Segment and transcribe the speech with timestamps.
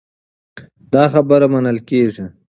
[0.91, 2.25] دا خبره منل کېږي.